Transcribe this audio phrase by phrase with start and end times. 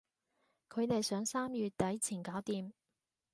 [0.67, 2.71] 佢哋想三月底前搞掂